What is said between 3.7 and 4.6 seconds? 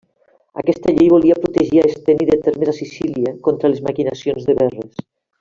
les maquinacions de